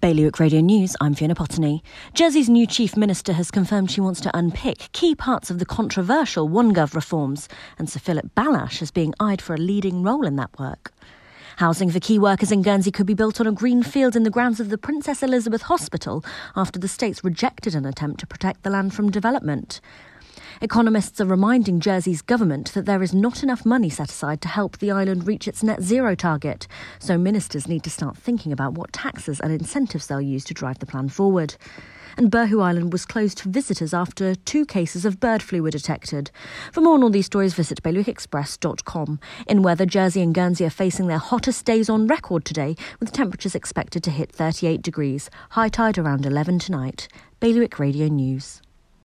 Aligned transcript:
Bailiwick 0.00 0.40
Radio 0.40 0.62
News, 0.62 0.96
I'm 1.02 1.14
Fiona 1.14 1.34
Potney. 1.34 1.82
Jersey's 2.14 2.48
new 2.48 2.66
Chief 2.66 2.96
Minister 2.96 3.34
has 3.34 3.50
confirmed 3.50 3.90
she 3.90 4.00
wants 4.00 4.22
to 4.22 4.34
unpick 4.34 4.90
key 4.92 5.14
parts 5.14 5.50
of 5.50 5.58
the 5.58 5.66
controversial 5.66 6.48
OneGov 6.48 6.94
reforms, 6.94 7.50
and 7.78 7.90
Sir 7.90 8.00
Philip 8.00 8.34
Bailhache 8.34 8.80
is 8.80 8.90
being 8.90 9.12
eyed 9.20 9.42
for 9.42 9.52
a 9.52 9.58
leading 9.58 10.02
role 10.02 10.26
in 10.26 10.36
that 10.36 10.58
work. 10.58 10.94
Housing 11.58 11.90
for 11.90 12.00
key 12.00 12.18
workers 12.18 12.50
in 12.50 12.62
Guernsey 12.62 12.90
could 12.90 13.04
be 13.04 13.12
built 13.12 13.42
on 13.42 13.46
a 13.46 13.52
green 13.52 13.82
field 13.82 14.16
in 14.16 14.22
the 14.22 14.30
grounds 14.30 14.58
of 14.58 14.70
the 14.70 14.78
Princess 14.78 15.22
Elizabeth 15.22 15.62
Hospital 15.62 16.24
after 16.56 16.78
the 16.78 16.88
states 16.88 17.22
rejected 17.22 17.74
an 17.74 17.84
attempt 17.84 18.20
to 18.20 18.26
protect 18.26 18.62
the 18.62 18.70
land 18.70 18.94
from 18.94 19.10
development. 19.10 19.82
Economists 20.62 21.18
are 21.22 21.26
reminding 21.26 21.80
Jersey's 21.80 22.20
government 22.20 22.74
that 22.74 22.84
there 22.84 23.02
is 23.02 23.14
not 23.14 23.42
enough 23.42 23.64
money 23.64 23.88
set 23.88 24.10
aside 24.10 24.42
to 24.42 24.48
help 24.48 24.76
the 24.76 24.90
island 24.90 25.26
reach 25.26 25.48
its 25.48 25.62
net 25.62 25.80
zero 25.80 26.14
target, 26.14 26.68
so 26.98 27.16
ministers 27.16 27.66
need 27.66 27.82
to 27.82 27.88
start 27.88 28.14
thinking 28.14 28.52
about 28.52 28.74
what 28.74 28.92
taxes 28.92 29.40
and 29.40 29.52
incentives 29.52 30.06
they'll 30.06 30.20
use 30.20 30.44
to 30.44 30.52
drive 30.52 30.78
the 30.78 30.84
plan 30.84 31.08
forward. 31.08 31.56
And 32.18 32.30
Burhou 32.30 32.62
Island 32.62 32.92
was 32.92 33.06
closed 33.06 33.38
to 33.38 33.48
visitors 33.48 33.94
after 33.94 34.34
two 34.34 34.66
cases 34.66 35.06
of 35.06 35.18
bird 35.18 35.42
flu 35.42 35.62
were 35.62 35.70
detected. 35.70 36.30
For 36.72 36.82
more 36.82 36.92
on 36.92 37.02
all 37.02 37.08
these 37.08 37.24
stories, 37.24 37.54
visit 37.54 37.82
bailiwickexpress.com. 37.82 39.18
In 39.46 39.62
weather, 39.62 39.86
Jersey 39.86 40.20
and 40.20 40.34
Guernsey 40.34 40.66
are 40.66 40.70
facing 40.70 41.06
their 41.06 41.16
hottest 41.16 41.64
days 41.64 41.88
on 41.88 42.06
record 42.06 42.44
today, 42.44 42.76
with 42.98 43.12
temperatures 43.12 43.54
expected 43.54 44.04
to 44.04 44.10
hit 44.10 44.30
38 44.30 44.82
degrees. 44.82 45.30
High 45.50 45.70
tide 45.70 45.96
around 45.96 46.26
11 46.26 46.58
tonight. 46.58 47.08
Bailiwick 47.40 47.78
Radio 47.78 48.08
News. 48.08 48.60